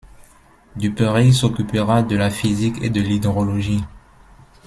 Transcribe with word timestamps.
Duperrey 0.75 1.31
s'occupera 1.31 2.01
de 2.01 2.15
la 2.15 2.31
physique 2.31 2.81
et 2.81 2.89
de 2.89 3.01
l'hydrologie. 3.01 3.83